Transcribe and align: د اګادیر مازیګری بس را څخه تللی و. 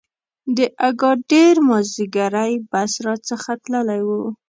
د 0.55 0.57
اګادیر 0.89 1.55
مازیګری 1.69 2.53
بس 2.71 2.91
را 3.05 3.15
څخه 3.29 3.51
تللی 3.63 4.01
و. 4.07 4.09